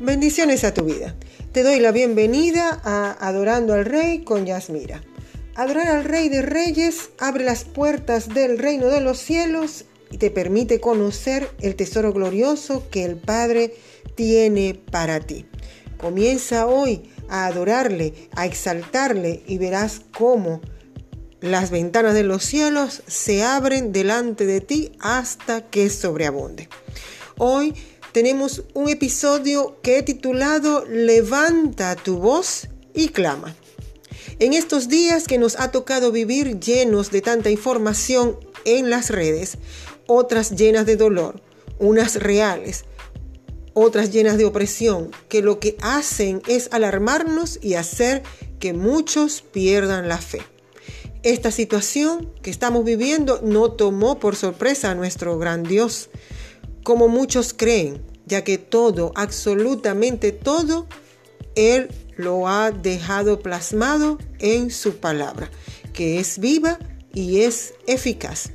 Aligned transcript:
Bendiciones 0.00 0.64
a 0.64 0.72
tu 0.72 0.86
vida. 0.86 1.14
Te 1.52 1.62
doy 1.62 1.78
la 1.78 1.92
bienvenida 1.92 2.80
a 2.84 3.12
Adorando 3.28 3.74
al 3.74 3.84
Rey 3.84 4.24
con 4.24 4.46
Yasmira. 4.46 5.02
Adorar 5.54 5.88
al 5.88 6.04
Rey 6.04 6.30
de 6.30 6.40
Reyes 6.40 7.10
abre 7.18 7.44
las 7.44 7.64
puertas 7.64 8.30
del 8.30 8.56
reino 8.56 8.86
de 8.86 9.02
los 9.02 9.18
cielos 9.18 9.84
y 10.10 10.16
te 10.16 10.30
permite 10.30 10.80
conocer 10.80 11.50
el 11.60 11.76
tesoro 11.76 12.14
glorioso 12.14 12.88
que 12.88 13.04
el 13.04 13.16
Padre 13.16 13.74
tiene 14.14 14.80
para 14.90 15.20
ti. 15.20 15.44
Comienza 15.98 16.66
hoy 16.66 17.10
a 17.28 17.44
adorarle, 17.44 18.14
a 18.34 18.46
exaltarle 18.46 19.42
y 19.46 19.58
verás 19.58 20.00
cómo 20.16 20.62
las 21.42 21.70
ventanas 21.70 22.14
de 22.14 22.22
los 22.22 22.42
cielos 22.42 23.02
se 23.06 23.42
abren 23.42 23.92
delante 23.92 24.46
de 24.46 24.62
ti 24.62 24.92
hasta 24.98 25.68
que 25.68 25.90
sobreabunde. 25.90 26.70
Hoy 27.36 27.74
tenemos 28.12 28.64
un 28.74 28.88
episodio 28.88 29.78
que 29.82 29.98
he 29.98 30.02
titulado 30.02 30.84
Levanta 30.86 31.96
tu 31.96 32.18
voz 32.18 32.68
y 32.94 33.08
clama. 33.08 33.54
En 34.38 34.52
estos 34.52 34.88
días 34.88 35.26
que 35.26 35.38
nos 35.38 35.58
ha 35.60 35.70
tocado 35.70 36.12
vivir 36.12 36.58
llenos 36.58 37.10
de 37.10 37.20
tanta 37.20 37.50
información 37.50 38.38
en 38.64 38.90
las 38.90 39.10
redes, 39.10 39.58
otras 40.06 40.56
llenas 40.56 40.86
de 40.86 40.96
dolor, 40.96 41.40
unas 41.78 42.16
reales, 42.16 42.84
otras 43.74 44.10
llenas 44.10 44.38
de 44.38 44.44
opresión, 44.44 45.10
que 45.28 45.42
lo 45.42 45.60
que 45.60 45.76
hacen 45.80 46.42
es 46.48 46.68
alarmarnos 46.72 47.58
y 47.62 47.74
hacer 47.74 48.22
que 48.58 48.72
muchos 48.72 49.42
pierdan 49.42 50.08
la 50.08 50.18
fe. 50.18 50.42
Esta 51.22 51.50
situación 51.50 52.32
que 52.42 52.50
estamos 52.50 52.84
viviendo 52.84 53.40
no 53.42 53.72
tomó 53.72 54.18
por 54.18 54.36
sorpresa 54.36 54.90
a 54.90 54.94
nuestro 54.94 55.38
gran 55.38 55.62
Dios 55.62 56.08
como 56.82 57.08
muchos 57.08 57.52
creen, 57.54 58.02
ya 58.26 58.44
que 58.44 58.58
todo, 58.58 59.12
absolutamente 59.14 60.32
todo, 60.32 60.86
Él 61.54 61.88
lo 62.16 62.48
ha 62.48 62.70
dejado 62.70 63.40
plasmado 63.40 64.18
en 64.38 64.70
su 64.70 64.96
palabra, 64.96 65.50
que 65.92 66.20
es 66.20 66.38
viva 66.38 66.78
y 67.12 67.40
es 67.40 67.74
eficaz. 67.86 68.50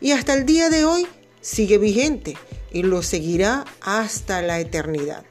Y 0.00 0.12
hasta 0.12 0.34
el 0.34 0.46
día 0.46 0.70
de 0.70 0.84
hoy 0.84 1.06
sigue 1.40 1.78
vigente 1.78 2.36
y 2.72 2.82
lo 2.82 3.02
seguirá 3.02 3.64
hasta 3.80 4.42
la 4.42 4.60
eternidad. 4.60 5.24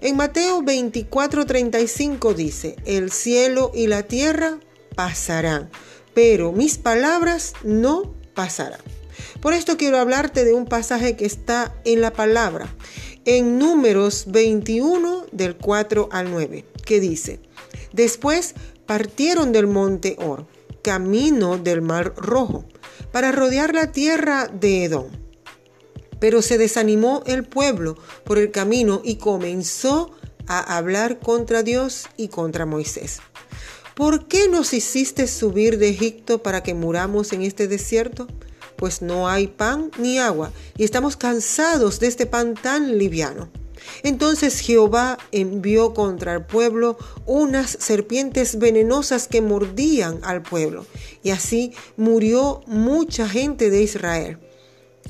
En 0.00 0.16
Mateo 0.16 0.62
24:35 0.62 2.34
dice, 2.34 2.76
el 2.84 3.10
cielo 3.10 3.70
y 3.74 3.86
la 3.86 4.02
tierra 4.02 4.58
pasarán, 4.94 5.70
pero 6.14 6.52
mis 6.52 6.78
palabras 6.78 7.54
no 7.62 8.14
pasarán. 8.34 8.80
Por 9.40 9.54
esto 9.54 9.76
quiero 9.76 9.98
hablarte 9.98 10.44
de 10.44 10.54
un 10.54 10.66
pasaje 10.66 11.16
que 11.16 11.26
está 11.26 11.74
en 11.84 12.00
la 12.00 12.12
palabra, 12.12 12.74
en 13.24 13.58
números 13.58 14.24
21 14.28 15.26
del 15.32 15.56
4 15.56 16.08
al 16.12 16.30
9, 16.30 16.64
que 16.84 17.00
dice, 17.00 17.40
después 17.92 18.54
partieron 18.86 19.52
del 19.52 19.66
monte 19.66 20.16
Or, 20.18 20.46
camino 20.82 21.58
del 21.58 21.82
mar 21.82 22.14
rojo, 22.16 22.64
para 23.12 23.32
rodear 23.32 23.74
la 23.74 23.92
tierra 23.92 24.48
de 24.48 24.84
Edom. 24.84 25.06
Pero 26.18 26.42
se 26.42 26.58
desanimó 26.58 27.22
el 27.26 27.44
pueblo 27.44 27.96
por 28.24 28.38
el 28.38 28.50
camino 28.50 29.02
y 29.04 29.16
comenzó 29.16 30.10
a 30.46 30.76
hablar 30.76 31.18
contra 31.20 31.62
Dios 31.62 32.08
y 32.16 32.28
contra 32.28 32.66
Moisés. 32.66 33.20
¿Por 33.94 34.26
qué 34.26 34.48
nos 34.48 34.72
hiciste 34.72 35.26
subir 35.26 35.78
de 35.78 35.90
Egipto 35.90 36.42
para 36.42 36.62
que 36.62 36.74
muramos 36.74 37.32
en 37.32 37.42
este 37.42 37.68
desierto? 37.68 38.26
Pues 38.82 39.00
no 39.00 39.28
hay 39.28 39.46
pan 39.46 39.92
ni 39.96 40.18
agua, 40.18 40.50
y 40.76 40.82
estamos 40.82 41.16
cansados 41.16 42.00
de 42.00 42.08
este 42.08 42.26
pan 42.26 42.54
tan 42.54 42.98
liviano. 42.98 43.48
Entonces 44.02 44.58
Jehová 44.58 45.18
envió 45.30 45.94
contra 45.94 46.34
el 46.34 46.44
pueblo 46.44 46.98
unas 47.24 47.70
serpientes 47.78 48.58
venenosas 48.58 49.28
que 49.28 49.40
mordían 49.40 50.18
al 50.24 50.42
pueblo, 50.42 50.84
y 51.22 51.30
así 51.30 51.74
murió 51.96 52.62
mucha 52.66 53.28
gente 53.28 53.70
de 53.70 53.84
Israel. 53.84 54.38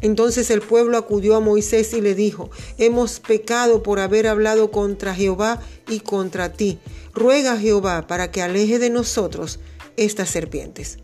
Entonces 0.03 0.51
el 0.51 0.61
pueblo 0.61 0.99
acudió 0.99 1.35
a 1.35 1.41
Moisés 1.41 1.95
y 1.95 2.03
le 2.03 2.15
dijo, 2.15 2.51
hemos 2.77 3.21
pecado 3.21 3.83
por 3.83 4.01
haber 4.01 4.27
hablado 4.27 4.71
contra 4.71 5.15
Jehová 5.15 5.63
y 5.89 6.01
contra 6.01 6.53
ti. 6.53 6.79
Ruega 7.15 7.55
a 7.55 7.59
Jehová 7.59 8.07
para 8.07 8.31
que 8.31 8.43
aleje 8.43 8.79
de 8.79 8.91
nosotros 8.91 9.61
estas 9.97 10.29
serpientes. 10.29 10.99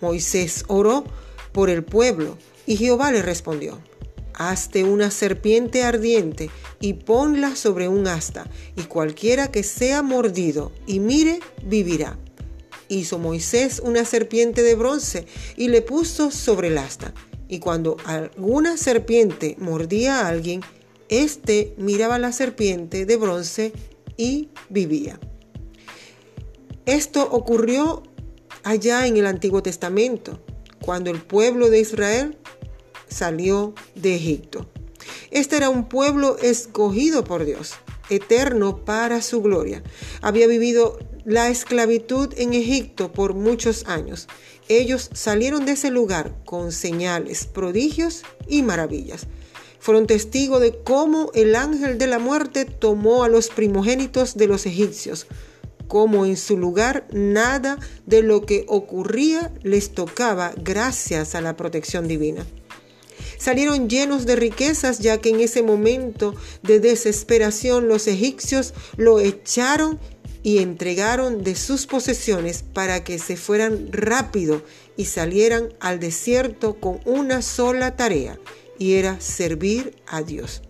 Moisés 0.00 0.64
oró 0.66 1.04
por 1.52 1.70
el 1.70 1.84
pueblo. 1.84 2.36
Y 2.66 2.76
Jehová 2.76 3.12
le 3.12 3.22
respondió, 3.22 3.78
Hazte 4.38 4.84
una 4.84 5.10
serpiente 5.10 5.82
ardiente 5.82 6.48
y 6.80 6.92
ponla 6.92 7.56
sobre 7.56 7.88
un 7.88 8.06
asta, 8.06 8.48
y 8.76 8.82
cualquiera 8.82 9.50
que 9.50 9.64
sea 9.64 10.02
mordido 10.02 10.70
y 10.86 11.00
mire, 11.00 11.40
vivirá. 11.64 12.16
Hizo 12.86 13.18
Moisés 13.18 13.82
una 13.84 14.04
serpiente 14.04 14.62
de 14.62 14.76
bronce 14.76 15.26
y 15.56 15.68
le 15.68 15.82
puso 15.82 16.30
sobre 16.30 16.68
el 16.68 16.78
asta. 16.78 17.12
Y 17.48 17.58
cuando 17.58 17.96
alguna 18.04 18.76
serpiente 18.76 19.56
mordía 19.58 20.20
a 20.20 20.28
alguien, 20.28 20.60
éste 21.08 21.74
miraba 21.76 22.18
la 22.18 22.30
serpiente 22.30 23.06
de 23.06 23.16
bronce 23.16 23.72
y 24.16 24.50
vivía. 24.68 25.18
Esto 26.86 27.28
ocurrió 27.28 28.04
allá 28.62 29.06
en 29.06 29.16
el 29.16 29.26
Antiguo 29.26 29.62
Testamento 29.62 30.40
cuando 30.80 31.10
el 31.10 31.20
pueblo 31.20 31.70
de 31.70 31.80
Israel 31.80 32.38
salió 33.08 33.74
de 33.94 34.14
Egipto. 34.14 34.66
Este 35.30 35.56
era 35.56 35.70
un 35.70 35.88
pueblo 35.88 36.36
escogido 36.38 37.24
por 37.24 37.44
Dios, 37.44 37.74
eterno 38.10 38.84
para 38.84 39.22
su 39.22 39.42
gloria. 39.42 39.82
Había 40.20 40.46
vivido 40.46 40.98
la 41.24 41.48
esclavitud 41.48 42.32
en 42.36 42.54
Egipto 42.54 43.12
por 43.12 43.34
muchos 43.34 43.86
años. 43.86 44.28
Ellos 44.68 45.10
salieron 45.12 45.66
de 45.66 45.72
ese 45.72 45.90
lugar 45.90 46.34
con 46.44 46.72
señales, 46.72 47.46
prodigios 47.46 48.22
y 48.46 48.62
maravillas. 48.62 49.26
Fueron 49.78 50.06
testigos 50.06 50.60
de 50.60 50.82
cómo 50.82 51.30
el 51.34 51.54
ángel 51.54 51.98
de 51.98 52.06
la 52.06 52.18
muerte 52.18 52.64
tomó 52.64 53.24
a 53.24 53.28
los 53.28 53.48
primogénitos 53.48 54.36
de 54.36 54.46
los 54.46 54.66
egipcios, 54.66 55.26
como 55.88 56.26
en 56.26 56.36
su 56.36 56.56
lugar 56.56 57.06
nada 57.12 57.78
de 58.06 58.22
lo 58.22 58.46
que 58.46 58.64
ocurría 58.68 59.52
les 59.62 59.90
tocaba 59.90 60.52
gracias 60.62 61.34
a 61.34 61.40
la 61.40 61.56
protección 61.56 62.06
divina. 62.06 62.46
Salieron 63.38 63.88
llenos 63.88 64.26
de 64.26 64.36
riquezas 64.36 64.98
ya 64.98 65.18
que 65.18 65.30
en 65.30 65.40
ese 65.40 65.62
momento 65.62 66.34
de 66.62 66.80
desesperación 66.80 67.88
los 67.88 68.06
egipcios 68.06 68.74
lo 68.96 69.20
echaron 69.20 69.98
y 70.42 70.58
entregaron 70.58 71.42
de 71.42 71.54
sus 71.54 71.86
posesiones 71.86 72.62
para 72.62 73.04
que 73.04 73.18
se 73.18 73.36
fueran 73.36 73.92
rápido 73.92 74.62
y 74.96 75.06
salieran 75.06 75.74
al 75.80 76.00
desierto 76.00 76.80
con 76.80 77.00
una 77.04 77.42
sola 77.42 77.96
tarea 77.96 78.38
y 78.78 78.94
era 78.94 79.20
servir 79.20 79.96
a 80.06 80.22
Dios. 80.22 80.62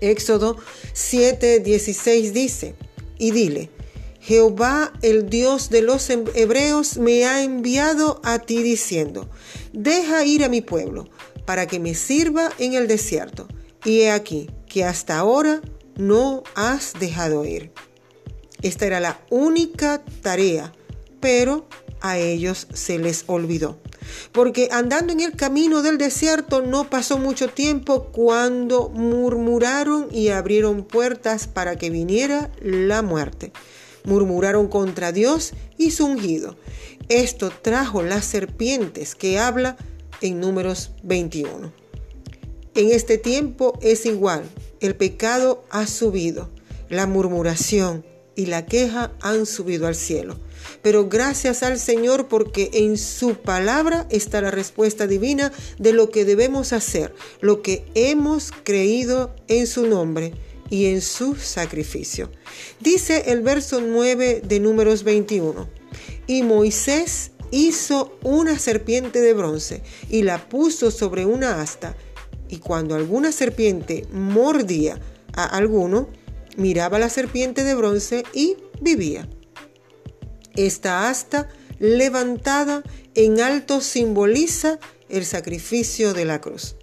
Éxodo 0.00 0.56
7:16 0.92 2.32
dice, 2.32 2.74
y 3.18 3.30
dile, 3.30 3.70
Jehová, 4.24 4.90
el 5.02 5.28
Dios 5.28 5.68
de 5.68 5.82
los 5.82 6.08
hebreos, 6.08 6.96
me 6.96 7.26
ha 7.26 7.42
enviado 7.42 8.22
a 8.24 8.38
ti 8.38 8.62
diciendo, 8.62 9.28
deja 9.74 10.24
ir 10.24 10.44
a 10.44 10.48
mi 10.48 10.62
pueblo, 10.62 11.10
para 11.44 11.66
que 11.66 11.78
me 11.78 11.94
sirva 11.94 12.50
en 12.58 12.72
el 12.72 12.88
desierto. 12.88 13.46
Y 13.84 14.00
he 14.00 14.10
aquí 14.10 14.48
que 14.66 14.82
hasta 14.82 15.18
ahora 15.18 15.60
no 15.96 16.42
has 16.54 16.94
dejado 16.98 17.44
ir. 17.44 17.70
Esta 18.62 18.86
era 18.86 18.98
la 18.98 19.20
única 19.28 20.02
tarea, 20.22 20.72
pero 21.20 21.68
a 22.00 22.16
ellos 22.16 22.66
se 22.72 22.98
les 22.98 23.24
olvidó. 23.26 23.78
Porque 24.32 24.70
andando 24.72 25.12
en 25.12 25.20
el 25.20 25.36
camino 25.36 25.82
del 25.82 25.98
desierto 25.98 26.62
no 26.62 26.88
pasó 26.88 27.18
mucho 27.18 27.48
tiempo 27.48 28.04
cuando 28.04 28.88
murmuraron 28.88 30.08
y 30.10 30.28
abrieron 30.28 30.82
puertas 30.82 31.46
para 31.46 31.76
que 31.76 31.90
viniera 31.90 32.50
la 32.62 33.02
muerte 33.02 33.52
murmuraron 34.04 34.68
contra 34.68 35.12
Dios 35.12 35.52
y 35.76 35.90
su 35.90 36.06
ungido. 36.06 36.56
Esto 37.08 37.50
trajo 37.50 38.02
las 38.02 38.24
serpientes 38.24 39.14
que 39.14 39.38
habla 39.38 39.76
en 40.20 40.40
números 40.40 40.92
21. 41.02 41.72
En 42.74 42.90
este 42.90 43.18
tiempo 43.18 43.78
es 43.82 44.06
igual, 44.06 44.44
el 44.80 44.96
pecado 44.96 45.64
ha 45.70 45.86
subido, 45.86 46.50
la 46.88 47.06
murmuración 47.06 48.04
y 48.36 48.46
la 48.46 48.66
queja 48.66 49.12
han 49.20 49.46
subido 49.46 49.86
al 49.86 49.94
cielo. 49.94 50.38
Pero 50.82 51.08
gracias 51.08 51.62
al 51.62 51.78
Señor 51.78 52.28
porque 52.28 52.70
en 52.72 52.98
su 52.98 53.36
palabra 53.36 54.06
está 54.10 54.40
la 54.40 54.50
respuesta 54.50 55.06
divina 55.06 55.52
de 55.78 55.92
lo 55.92 56.10
que 56.10 56.24
debemos 56.24 56.72
hacer, 56.72 57.14
lo 57.40 57.62
que 57.62 57.84
hemos 57.94 58.50
creído 58.64 59.34
en 59.48 59.66
su 59.66 59.86
nombre 59.86 60.32
y 60.70 60.86
en 60.86 61.00
su 61.00 61.36
sacrificio. 61.36 62.30
Dice 62.80 63.24
el 63.32 63.42
verso 63.42 63.80
9 63.80 64.42
de 64.44 64.60
números 64.60 65.04
21. 65.04 65.68
Y 66.26 66.42
Moisés 66.42 67.32
hizo 67.50 68.18
una 68.22 68.58
serpiente 68.58 69.20
de 69.20 69.34
bronce 69.34 69.82
y 70.08 70.22
la 70.22 70.48
puso 70.48 70.90
sobre 70.90 71.26
una 71.26 71.60
asta. 71.60 71.96
Y 72.48 72.58
cuando 72.58 72.94
alguna 72.94 73.32
serpiente 73.32 74.06
mordía 74.12 75.00
a 75.34 75.44
alguno, 75.44 76.08
miraba 76.56 76.98
la 76.98 77.08
serpiente 77.08 77.64
de 77.64 77.74
bronce 77.74 78.24
y 78.32 78.56
vivía. 78.80 79.28
Esta 80.56 81.08
asta 81.08 81.48
levantada 81.78 82.82
en 83.14 83.40
alto 83.40 83.80
simboliza 83.80 84.78
el 85.08 85.24
sacrificio 85.24 86.14
de 86.14 86.24
la 86.24 86.40
cruz. 86.40 86.76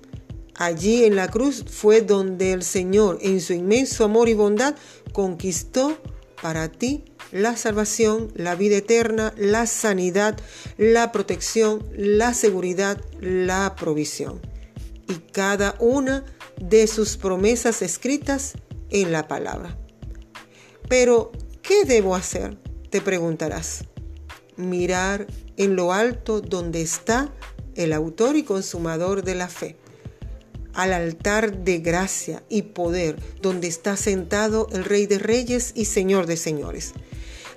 Allí 0.62 1.06
en 1.06 1.16
la 1.16 1.28
cruz 1.28 1.66
fue 1.68 2.02
donde 2.02 2.54
el 2.54 2.62
Señor, 2.62 3.18
en 3.24 3.42
su 3.42 3.54
inmenso 3.54 4.06
amor 4.06 4.30
y 4.30 4.36
bondad, 4.36 4.76
conquistó 5.12 5.98
para 6.40 6.72
ti 6.72 7.04
la 7.32 7.58
salvación, 7.58 8.32
la 8.36 8.54
vida 8.54 8.78
eterna, 8.78 9.34
la 9.38 9.66
sanidad, 9.66 10.40
la 10.78 11.12
protección, 11.12 11.84
la 11.98 12.36
seguridad, 12.36 13.02
la 13.20 13.76
provisión. 13.76 14.40
Y 15.10 15.16
cada 15.32 15.76
una 15.80 16.26
de 16.62 16.86
sus 16.86 17.18
promesas 17.18 17.82
escritas 17.82 18.54
en 18.92 19.12
la 19.12 19.28
palabra. 19.28 19.76
Pero, 20.88 21.32
¿qué 21.64 21.86
debo 21.86 22.14
hacer? 22.14 22.60
Te 22.92 23.02
preguntarás. 23.02 23.86
Mirar 24.58 25.26
en 25.58 25.76
lo 25.76 25.92
alto 25.92 26.40
donde 26.40 26.84
está 26.84 27.34
el 27.74 27.94
autor 27.94 28.36
y 28.36 28.44
consumador 28.44 29.24
de 29.24 29.34
la 29.34 29.48
fe, 29.48 29.78
al 30.74 30.94
altar 30.94 31.64
de 31.64 31.80
gracia 31.80 32.44
y 32.50 32.64
poder 32.64 33.18
donde 33.42 33.68
está 33.68 33.98
sentado 33.98 34.68
el 34.72 34.86
Rey 34.86 35.06
de 35.06 35.20
Reyes 35.20 35.72
y 35.76 35.86
Señor 35.86 36.26
de 36.26 36.38
Señores. 36.38 36.94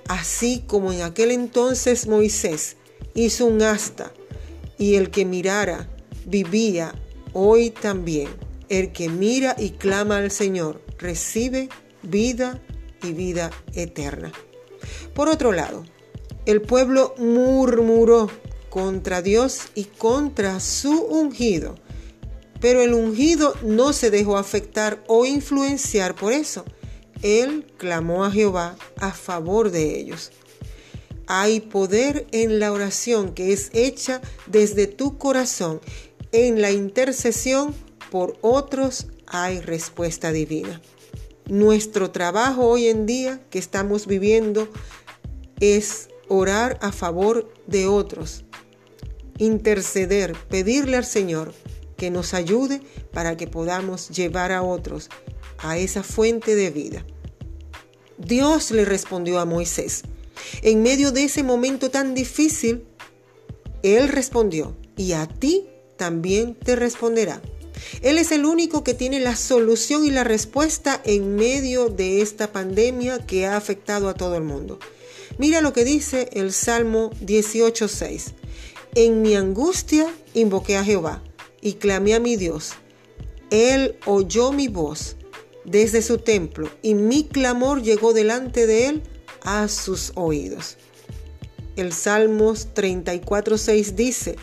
Así 0.07 0.63
como 0.67 0.91
en 0.93 1.01
aquel 1.01 1.31
entonces 1.31 2.07
Moisés 2.07 2.77
hizo 3.13 3.45
un 3.45 3.61
asta 3.61 4.11
y 4.77 4.95
el 4.95 5.09
que 5.09 5.25
mirara 5.25 5.89
vivía, 6.25 6.93
hoy 7.33 7.69
también 7.69 8.27
el 8.69 8.91
que 8.91 9.09
mira 9.09 9.55
y 9.57 9.71
clama 9.71 10.17
al 10.17 10.31
Señor 10.31 10.81
recibe 10.97 11.69
vida 12.03 12.61
y 13.03 13.13
vida 13.13 13.51
eterna. 13.73 14.31
Por 15.13 15.29
otro 15.29 15.51
lado, 15.51 15.85
el 16.45 16.61
pueblo 16.61 17.15
murmuró 17.17 18.29
contra 18.69 19.21
Dios 19.21 19.69
y 19.75 19.85
contra 19.85 20.59
su 20.59 21.01
ungido, 21.03 21.75
pero 22.65 22.81
el 22.81 22.95
ungido 22.95 23.53
no 23.61 23.93
se 23.93 24.09
dejó 24.09 24.37
afectar 24.37 25.03
o 25.05 25.27
influenciar 25.27 26.15
por 26.15 26.33
eso 26.33 26.65
él 27.21 27.67
clamó 27.77 28.25
a 28.25 28.31
Jehová 28.31 28.75
a 28.97 29.11
favor 29.11 29.69
de 29.69 29.99
ellos. 29.99 30.31
Hay 31.27 31.59
poder 31.59 32.25
en 32.31 32.57
la 32.57 32.71
oración 32.71 33.35
que 33.35 33.53
es 33.53 33.69
hecha 33.73 34.19
desde 34.47 34.87
tu 34.87 35.19
corazón. 35.19 35.79
En 36.31 36.59
la 36.59 36.71
intercesión 36.71 37.75
por 38.09 38.35
otros 38.41 39.09
hay 39.27 39.61
respuesta 39.61 40.31
divina. 40.31 40.81
Nuestro 41.47 42.09
trabajo 42.09 42.65
hoy 42.65 42.87
en 42.87 43.05
día 43.05 43.41
que 43.51 43.59
estamos 43.59 44.07
viviendo 44.07 44.69
es 45.59 46.09
orar 46.29 46.79
a 46.81 46.91
favor 46.91 47.47
de 47.67 47.85
otros, 47.85 48.43
interceder, 49.37 50.35
pedirle 50.49 50.97
al 50.97 51.05
Señor 51.05 51.53
que 51.97 52.11
nos 52.11 52.33
ayude 52.33 52.81
para 53.11 53.37
que 53.37 53.47
podamos 53.47 54.09
llevar 54.09 54.51
a 54.51 54.63
otros 54.63 55.09
a 55.57 55.77
esa 55.77 56.03
fuente 56.03 56.55
de 56.55 56.69
vida. 56.69 57.05
Dios 58.17 58.71
le 58.71 58.85
respondió 58.85 59.39
a 59.39 59.45
Moisés. 59.45 60.03
En 60.61 60.83
medio 60.83 61.11
de 61.11 61.23
ese 61.23 61.43
momento 61.43 61.91
tan 61.91 62.13
difícil, 62.13 62.85
Él 63.83 64.09
respondió, 64.09 64.75
y 64.95 65.13
a 65.13 65.27
ti 65.27 65.67
también 65.97 66.55
te 66.55 66.75
responderá. 66.75 67.41
Él 68.01 68.17
es 68.17 68.31
el 68.31 68.45
único 68.45 68.83
que 68.83 68.93
tiene 68.93 69.19
la 69.19 69.35
solución 69.35 70.05
y 70.05 70.11
la 70.11 70.23
respuesta 70.23 71.01
en 71.03 71.35
medio 71.35 71.89
de 71.89 72.21
esta 72.21 72.51
pandemia 72.51 73.19
que 73.25 73.45
ha 73.45 73.57
afectado 73.57 74.07
a 74.07 74.13
todo 74.13 74.35
el 74.35 74.43
mundo. 74.43 74.79
Mira 75.37 75.59
lo 75.59 75.73
que 75.73 75.83
dice 75.83 76.29
el 76.33 76.53
Salmo 76.53 77.11
18.6. 77.25 78.33
En 78.95 79.21
mi 79.21 79.35
angustia 79.35 80.07
invoqué 80.33 80.77
a 80.77 80.85
Jehová 80.85 81.21
y 81.65 81.73
clamé 81.73 82.13
a 82.13 82.19
mi 82.19 82.35
Dios. 82.35 82.73
Él 83.49 83.97
oyó 84.05 84.51
mi 84.51 84.67
voz 84.67 85.15
desde 85.63 86.03
su 86.03 86.19
templo, 86.19 86.69
y 86.83 86.93
mi 86.93 87.23
clamor 87.23 87.81
llegó 87.81 88.13
delante 88.13 88.67
de 88.67 88.85
él 88.85 89.03
a 89.41 89.67
sus 89.67 90.11
oídos. 90.13 90.77
El 91.75 91.91
Salmos 91.91 92.67
34.6 92.75 93.95
dice, 93.95 94.35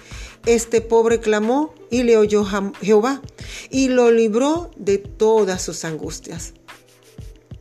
Este 0.46 0.80
pobre 0.80 1.20
clamó 1.20 1.72
y 1.90 2.02
le 2.02 2.16
oyó 2.16 2.44
Jehová, 2.80 3.22
y 3.70 3.86
lo 3.86 4.10
libró 4.10 4.72
de 4.76 4.98
todas 4.98 5.62
sus 5.62 5.84
angustias. 5.84 6.54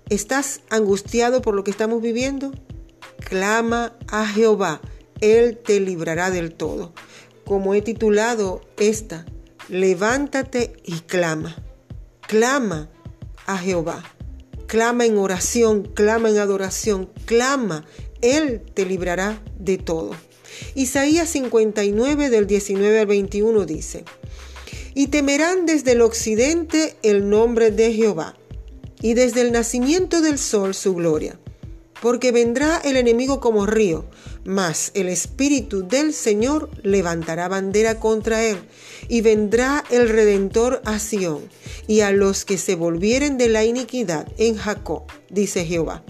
¿Estás 0.10 0.62
angustiado 0.72 1.44
por 1.44 1.54
lo 1.54 1.64
que 1.64 1.70
estamos 1.70 2.02
viviendo? 2.02 2.52
Clama 3.20 3.96
a 4.08 4.26
Jehová, 4.26 4.82
Él 5.20 5.60
te 5.64 5.80
librará 5.80 6.32
del 6.32 6.52
todo. 6.52 6.94
Como 7.46 7.76
he 7.76 7.84
titulado 7.84 8.62
esta, 8.78 9.28
levántate 9.72 10.74
y 10.84 11.00
clama. 11.00 11.56
Clama 12.28 12.90
a 13.48 13.58
Jehová. 13.58 14.04
Clama 14.68 15.06
en 15.06 15.18
oración, 15.18 15.84
clama 15.84 16.30
en 16.30 16.38
adoración, 16.38 17.10
clama. 17.26 17.86
Él 18.22 18.62
te 18.74 18.86
librará 18.86 19.42
de 19.58 19.78
todo. 19.78 20.12
Isaías 20.76 21.30
59 21.30 22.30
del 22.30 22.46
19 22.46 23.00
al 23.00 23.08
21 23.08 23.66
dice, 23.66 24.04
y 24.94 25.08
temerán 25.08 25.66
desde 25.66 25.94
el 25.94 26.02
occidente 26.02 26.98
el 27.02 27.30
nombre 27.30 27.72
de 27.72 27.94
Jehová, 27.94 28.36
y 29.02 29.14
desde 29.14 29.42
el 29.42 29.54
nacimiento 29.54 30.22
del 30.22 30.38
sol 30.38 30.76
su 30.76 30.94
gloria 30.94 31.40
porque 32.02 32.32
vendrá 32.32 32.82
el 32.84 32.98
enemigo 32.98 33.40
como 33.40 33.66
río, 33.66 34.06
mas 34.44 34.92
el 34.94 35.08
Espíritu 35.08 35.88
del 35.88 36.14
Señor 36.14 36.70
levantará 36.84 37.48
bandera 37.48 38.00
contra 38.00 38.44
él, 38.44 38.58
y 39.08 39.22
vendrá 39.22 39.84
el 39.90 40.10
Redentor 40.10 40.82
a 40.86 41.00
Sión, 41.00 41.42
y 41.88 42.02
a 42.02 42.12
los 42.12 42.46
que 42.46 42.58
se 42.58 42.76
volvieren 42.76 43.38
de 43.38 43.50
la 43.50 43.64
iniquidad 43.64 44.28
en 44.38 44.56
Jacob, 44.56 45.04
dice 45.30 45.66
Jehová. 45.66 46.04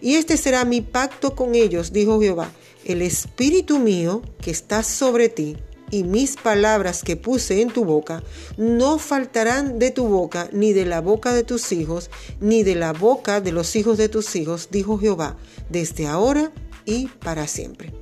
Y 0.00 0.14
este 0.14 0.36
será 0.36 0.64
mi 0.64 0.80
pacto 0.80 1.34
con 1.34 1.54
ellos, 1.54 1.92
dijo 1.92 2.20
Jehová, 2.20 2.50
el 2.84 3.02
Espíritu 3.02 3.78
mío 3.78 4.22
que 4.40 4.50
está 4.50 4.82
sobre 4.82 5.28
ti, 5.28 5.56
y 5.90 6.04
mis 6.04 6.36
palabras 6.36 7.02
que 7.02 7.16
puse 7.16 7.60
en 7.60 7.68
tu 7.68 7.84
boca 7.84 8.22
no 8.56 8.98
faltarán 8.98 9.78
de 9.78 9.90
tu 9.90 10.06
boca, 10.06 10.48
ni 10.52 10.72
de 10.72 10.86
la 10.86 11.00
boca 11.00 11.32
de 11.34 11.42
tus 11.42 11.72
hijos, 11.72 12.10
ni 12.40 12.62
de 12.62 12.76
la 12.76 12.92
boca 12.92 13.40
de 13.40 13.52
los 13.52 13.74
hijos 13.74 13.98
de 13.98 14.08
tus 14.08 14.36
hijos, 14.36 14.68
dijo 14.70 14.98
Jehová, 14.98 15.36
desde 15.68 16.06
ahora 16.06 16.52
y 16.84 17.08
para 17.08 17.46
siempre. 17.46 17.92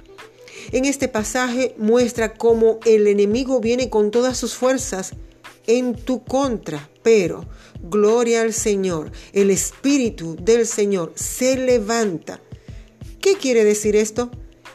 En 0.73 0.85
este 0.85 1.09
pasaje 1.09 1.75
muestra 1.79 2.35
cómo 2.35 2.79
el 2.85 3.07
enemigo 3.07 3.61
viene 3.61 3.89
con 3.89 4.11
todas 4.11 4.37
sus 4.37 4.55
fuerzas 4.55 5.13
en 5.67 5.95
tu 5.95 6.25
contra, 6.25 6.91
pero 7.03 7.47
gloria 7.83 8.43
al 8.43 8.53
Señor, 8.53 9.13
el 9.33 9.51
Espíritu 9.51 10.37
del 10.37 10.67
Señor 10.67 11.13
se 11.15 11.57
levanta. 11.57 12.41
¿Qué 13.21 13.37
quiere 13.37 13.65
decir 13.65 13.97
esto? 13.97 14.31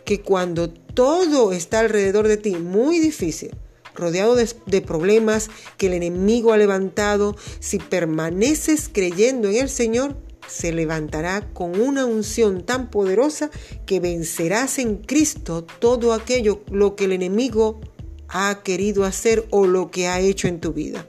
Que 0.05 0.21
cuando 0.21 0.69
todo 0.69 1.51
está 1.51 1.79
alrededor 1.79 2.27
de 2.27 2.37
ti 2.37 2.55
muy 2.55 2.99
difícil, 2.99 3.51
rodeado 3.95 4.35
de, 4.35 4.81
problemas 4.81 5.49
que 5.77 5.87
el 5.87 5.93
enemigo 5.93 6.53
ha 6.53 6.57
levantado, 6.57 7.35
si 7.59 7.79
permaneces 7.79 8.89
creyendo 8.91 9.49
en 9.49 9.55
el 9.55 9.69
Señor, 9.69 10.15
se 10.47 10.71
levantará 10.71 11.49
con 11.53 11.79
una 11.79 12.05
unción 12.05 12.65
tan 12.65 12.89
poderosa 12.89 13.49
que 13.85 13.99
vencerás 13.99 14.79
en 14.79 14.97
Cristo 14.97 15.65
todo 15.79 16.13
aquello 16.13 16.61
lo 16.71 16.95
que 16.95 17.05
el 17.05 17.11
enemigo 17.13 17.79
ha 18.27 18.61
querido 18.63 19.05
hacer 19.05 19.45
o 19.51 19.67
lo 19.67 19.91
que 19.91 20.07
ha 20.07 20.19
hecho 20.19 20.47
en 20.47 20.59
tu 20.59 20.73
vida. 20.73 21.07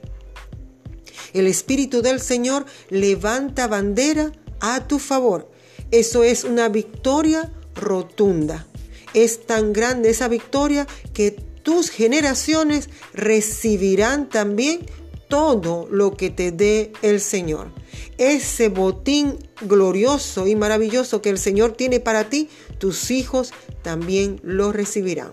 El 1.33 1.47
Espíritu 1.47 2.01
del 2.01 2.21
Señor 2.21 2.65
levanta 2.89 3.67
bandera 3.67 4.31
a 4.59 4.87
tu 4.87 4.99
favor. 4.99 5.51
Eso 5.91 6.23
es 6.23 6.43
una 6.43 6.69
victoria 6.69 7.51
rotunda. 7.75 8.65
Es 9.13 9.45
tan 9.45 9.73
grande 9.73 10.09
esa 10.09 10.27
victoria 10.27 10.87
que 11.13 11.31
tus 11.31 11.89
generaciones 11.89 12.89
recibirán 13.13 14.29
también 14.29 14.85
todo 15.27 15.87
lo 15.89 16.15
que 16.15 16.29
te 16.29 16.51
dé 16.51 16.91
el 17.01 17.19
Señor. 17.19 17.71
Ese 18.17 18.69
botín 18.69 19.37
glorioso 19.61 20.47
y 20.47 20.55
maravilloso 20.55 21.21
que 21.21 21.29
el 21.29 21.37
Señor 21.37 21.73
tiene 21.73 21.99
para 21.99 22.29
ti, 22.29 22.49
tus 22.77 23.11
hijos 23.11 23.53
también 23.81 24.39
lo 24.43 24.71
recibirán. 24.71 25.31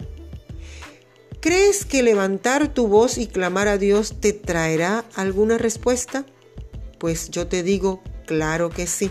¿Crees 1.40 1.84
que 1.84 2.02
levantar 2.02 2.72
tu 2.72 2.86
voz 2.86 3.18
y 3.18 3.26
clamar 3.26 3.68
a 3.68 3.78
Dios 3.78 4.20
te 4.20 4.32
traerá 4.32 5.04
alguna 5.14 5.58
respuesta? 5.58 6.24
Pues 6.98 7.30
yo 7.30 7.48
te 7.48 7.62
digo, 7.62 8.02
claro 8.26 8.70
que 8.70 8.86
sí. 8.86 9.10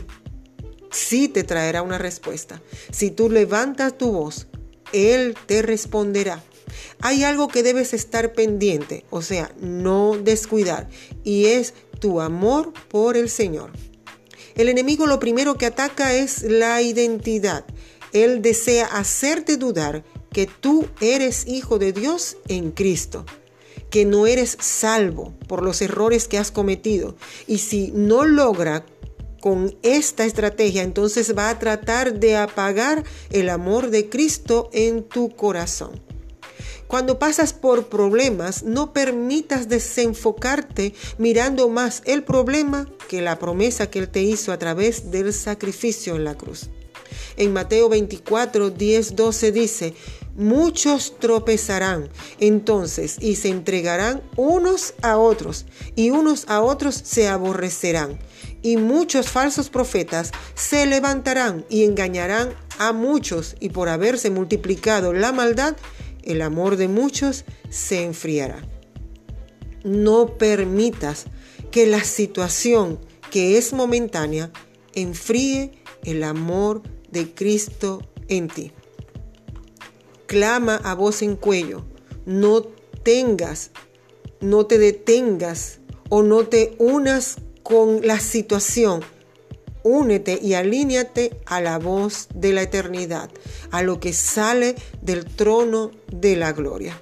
Sí 0.92 1.28
te 1.28 1.44
traerá 1.44 1.82
una 1.82 1.98
respuesta. 1.98 2.62
Si 2.92 3.12
tú 3.12 3.30
levantas 3.30 3.98
tu 3.98 4.12
voz 4.12 4.48
él 4.92 5.36
te 5.46 5.62
responderá. 5.62 6.42
Hay 7.01 7.24
algo 7.24 7.48
que 7.48 7.63
debes 7.63 7.94
estar 7.94 8.34
pendiente, 8.34 9.06
o 9.10 9.22
sea, 9.22 9.54
no 9.60 10.18
descuidar, 10.18 10.90
y 11.24 11.46
es 11.46 11.74
tu 12.00 12.22
amor 12.22 12.74
por 12.90 13.18
el 13.18 13.30
Señor. 13.30 13.72
El 14.56 14.70
enemigo 14.70 15.08
lo 15.08 15.20
primero 15.20 15.58
que 15.58 15.66
ataca 15.66 16.13
es 16.13 16.44
la 16.44 16.82
identidad. 16.82 17.66
Él 18.12 18.42
desea 18.42 18.86
hacerte 18.86 19.58
dudar 19.58 20.04
que 20.32 20.48
tú 20.48 20.88
eres 21.00 21.48
hijo 21.48 21.80
de 21.80 21.94
Dios 21.94 22.38
en 22.48 22.72
Cristo, 22.72 23.25
que 23.90 24.06
no 24.06 24.28
eres 24.28 24.58
salvo 24.60 25.34
por 25.48 25.63
los 25.63 25.82
errores 25.82 26.28
que 26.28 26.38
has 26.38 26.51
cometido. 26.51 27.16
Y 27.48 27.60
si 27.60 27.92
no 27.94 28.25
logra 28.25 28.86
con 29.42 29.75
esta 29.82 30.25
estrategia, 30.25 30.84
entonces 30.84 31.36
va 31.38 31.50
a 31.50 31.60
tratar 31.60 32.20
de 32.20 32.38
apagar 32.38 33.04
el 33.32 33.50
amor 33.50 33.90
de 33.90 34.10
Cristo 34.10 34.70
en 34.72 35.04
tu 35.04 35.30
corazón. 35.36 36.11
Cuando 36.92 37.20
pasas 37.20 37.54
por 37.54 37.88
problemas, 37.88 38.64
no 38.64 38.92
permitas 38.92 39.70
desenfocarte 39.70 40.94
mirando 41.18 41.70
más 41.70 42.02
el 42.04 42.22
problema 42.26 42.86
que 43.08 43.22
la 43.22 43.40
promesa 43.40 43.90
que 43.90 44.00
Él 44.00 44.10
te 44.10 44.24
hizo 44.24 44.52
a 44.52 44.60
través 44.60 45.10
del 45.10 45.32
sacrificio 45.32 46.18
en 46.18 46.26
la 46.26 46.36
cruz. 46.36 46.70
En 47.38 47.54
Mateo 47.54 47.88
24, 47.88 48.72
10, 48.72 49.16
12 49.16 49.52
dice, 49.54 49.94
muchos 50.36 51.18
tropezarán 51.18 52.10
entonces 52.42 53.16
y 53.22 53.36
se 53.38 53.48
entregarán 53.48 54.22
unos 54.36 54.94
a 55.02 55.18
otros 55.18 55.68
y 55.96 56.10
unos 56.10 56.44
a 56.50 56.60
otros 56.60 56.96
se 56.96 57.30
aborrecerán 57.30 58.20
y 58.62 58.76
muchos 58.76 59.30
falsos 59.30 59.70
profetas 59.70 60.32
se 60.56 60.86
levantarán 60.86 61.66
y 61.70 61.86
engañarán 61.86 62.54
a 62.80 62.92
muchos 62.92 63.56
y 63.62 63.70
por 63.70 63.88
haberse 63.88 64.30
multiplicado 64.30 65.14
la 65.14 65.32
maldad, 65.32 65.76
el 66.24 66.42
amor 66.42 66.78
de 66.78 66.88
muchos 66.88 67.46
se 67.70 68.04
enfriará. 68.04 68.62
No 69.84 70.38
permitas 70.38 71.25
que 71.72 71.88
la 71.88 72.04
situación 72.04 73.00
que 73.32 73.58
es 73.58 73.74
momentánea 73.74 74.51
enfríe 74.94 75.72
el 76.04 76.24
amor 76.24 76.82
de 77.10 77.34
Cristo 77.34 78.01
en 78.28 78.48
ti. 78.48 78.72
Clama 80.28 80.75
a 80.84 80.94
voz 80.94 81.22
en 81.22 81.36
cuello, 81.36 81.84
no 82.25 82.62
tengas, 83.04 83.72
no 84.40 84.66
te 84.66 84.78
detengas 84.78 85.80
o 86.10 86.24
no 86.24 86.46
te 86.48 86.75
unas 86.78 87.38
con 87.63 88.06
la 88.06 88.20
situación. 88.20 89.01
Únete 89.84 90.40
y 90.42 90.54
alíñate 90.54 91.40
a 91.46 91.62
la 91.62 91.80
voz 91.80 92.28
de 92.34 92.54
la 92.54 92.64
eternidad, 92.64 93.30
a 93.72 93.82
lo 93.82 94.00
que 94.00 94.14
sale 94.14 94.76
del 95.02 95.26
trono 95.26 95.92
de 96.12 96.36
la 96.36 96.54
gloria. 96.54 97.02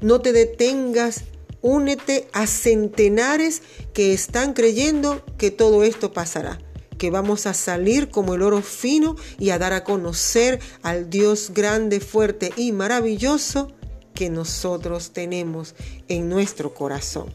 No 0.00 0.20
te 0.20 0.32
detengas, 0.32 1.24
únete 1.62 2.28
a 2.32 2.46
centenares 2.46 3.62
que 3.92 4.12
están 4.12 4.54
creyendo 4.54 5.24
que 5.38 5.50
todo 5.50 5.84
esto 5.84 6.12
pasará 6.12 6.58
que 6.98 7.10
vamos 7.10 7.46
a 7.46 7.54
salir 7.54 8.08
como 8.08 8.34
el 8.34 8.42
oro 8.42 8.62
fino 8.62 9.16
y 9.38 9.50
a 9.50 9.58
dar 9.58 9.72
a 9.72 9.84
conocer 9.84 10.60
al 10.82 11.10
Dios 11.10 11.50
grande, 11.52 12.00
fuerte 12.00 12.52
y 12.56 12.72
maravilloso 12.72 13.72
que 14.14 14.30
nosotros 14.30 15.12
tenemos 15.12 15.74
en 16.08 16.28
nuestro 16.28 16.74
corazón. 16.74 17.34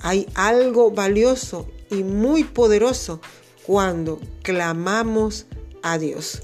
Hay 0.00 0.26
algo 0.34 0.90
valioso 0.90 1.68
y 1.90 2.02
muy 2.02 2.44
poderoso 2.44 3.20
cuando 3.68 4.18
clamamos 4.40 5.44
a 5.82 5.98
Dios. 5.98 6.40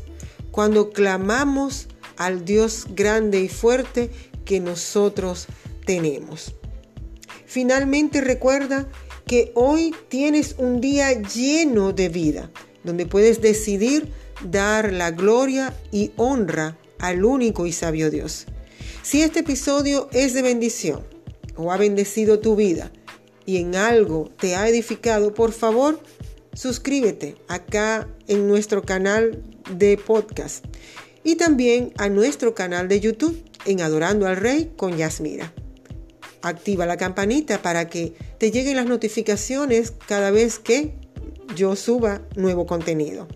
Cuando 0.50 0.90
clamamos 0.90 1.88
al 2.19 2.45
Dios 2.45 2.87
grande 2.90 3.40
y 3.40 3.49
fuerte 3.49 4.11
que 4.45 4.61
nosotros 4.61 5.47
tenemos. 5.87 6.54
Finalmente 7.47 8.21
recuerda 8.21 8.87
que 9.26 9.52
hoy 9.54 9.95
tienes 10.09 10.57
un 10.59 10.83
día 10.83 11.14
lleno 11.23 11.95
de 11.95 12.11
vida, 12.11 12.50
donde 12.85 13.07
puedes 13.07 13.40
decidir 13.40 14.12
dar 14.45 14.93
la 14.93 15.11
gloria 15.11 15.73
y 15.90 16.12
honra 16.16 16.76
al 16.99 17.25
único 17.25 17.64
y 17.64 17.73
sabio 17.73 18.11
Dios. 18.11 18.45
Si 19.02 19.23
este 19.23 19.40
episodio 19.40 20.11
es 20.12 20.35
de 20.35 20.43
bendición 20.43 21.07
o 21.57 21.73
ha 21.73 21.78
bendecido 21.78 22.38
tu 22.40 22.54
vida 22.54 22.93
y 23.47 23.57
en 23.57 23.76
algo 23.76 24.28
te 24.38 24.57
ha 24.57 24.69
edificado, 24.69 25.33
por 25.33 25.52
favor, 25.52 25.99
suscríbete 26.54 27.37
acá 27.49 28.08
en 28.26 28.49
nuestro 28.49 28.82
canal 28.82 29.42
de 29.70 29.96
podcast 29.99 30.64
y 31.23 31.37
también 31.37 31.92
a 31.99 32.08
nuestro 32.08 32.54
canal 32.54 32.88
de 32.88 33.00
YouTube 33.00 33.42
en 33.66 33.80
Adorando 33.80 34.26
al 34.26 34.37
Rey 34.37 34.73
con 34.76 34.96
Yasmira. 34.96 35.52
Activa 36.42 36.87
la 36.87 36.96
campanita 36.96 37.62
para 37.62 37.88
que 37.88 38.14
te 38.38 38.50
lleguen 38.50 38.76
las 38.76 38.87
notificaciones 38.87 39.92
cada 40.06 40.30
vez 40.30 40.58
que 40.58 40.94
yo 41.56 41.75
suba 41.76 42.20
nuevo 42.37 42.66
contenido. 42.66 43.26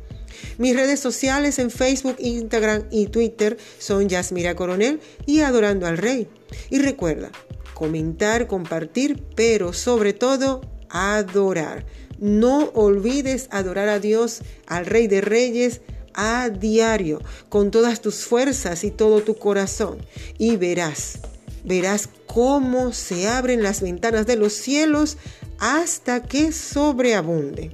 Mis 0.59 0.77
redes 0.77 1.01
sociales 1.01 1.59
en 1.59 1.71
Facebook, 1.71 2.17
Instagram 2.19 2.85
y 2.91 3.07
Twitter 3.07 3.57
son 3.79 4.09
Yasmira 4.09 4.55
Coronel 4.55 5.01
y 5.25 5.41
Adorando 5.41 5.87
al 5.87 5.99
Rey. 5.99 6.29
Y 6.71 6.79
recuerda, 6.79 7.31
comentar, 7.75 8.47
compartir, 8.47 9.23
pero 9.35 9.73
sobre 9.73 10.13
todo 10.13 10.61
adorar. 10.91 11.87
No 12.19 12.71
olvides 12.75 13.49
adorar 13.51 13.89
a 13.89 14.01
Dios, 14.01 14.41
al 14.67 14.87
Rey 14.87 15.07
de 15.07 15.21
Reyes, 15.21 15.81
a 16.15 16.51
diario, 16.51 17.21
con 17.49 17.71
todas 17.71 18.01
tus 18.01 18.25
fuerzas 18.25 18.85
y 18.85 18.91
todo 18.91 19.23
tu 19.23 19.37
corazón. 19.37 19.99
Y 20.37 20.57
verás 20.57 21.21
verás 21.65 22.09
cómo 22.27 22.93
se 22.93 23.29
abren 23.29 23.63
las 23.63 23.83
ventanas 23.83 24.27
de 24.27 24.37
los 24.37 24.53
cielos 24.53 25.19
hasta 25.59 26.23
que 26.23 26.53
sobreabunde. 26.53 27.71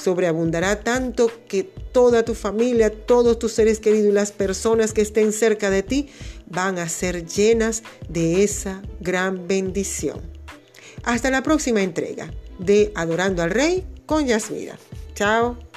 Sobreabundará 0.00 0.80
tanto 0.80 1.30
que 1.48 1.64
toda 1.64 2.24
tu 2.24 2.34
familia, 2.34 2.90
todos 2.90 3.38
tus 3.38 3.52
seres 3.52 3.80
queridos 3.80 4.08
y 4.08 4.12
las 4.12 4.32
personas 4.32 4.92
que 4.92 5.02
estén 5.02 5.32
cerca 5.32 5.70
de 5.70 5.82
ti 5.82 6.08
van 6.46 6.78
a 6.78 6.88
ser 6.88 7.26
llenas 7.26 7.82
de 8.08 8.44
esa 8.44 8.82
gran 9.00 9.48
bendición. 9.48 10.20
Hasta 11.02 11.30
la 11.30 11.42
próxima 11.42 11.82
entrega 11.82 12.30
de 12.58 12.92
Adorando 12.94 13.42
al 13.42 13.50
Rey 13.50 13.84
con 14.06 14.26
Yasmira. 14.26 14.78
Chao. 15.14 15.67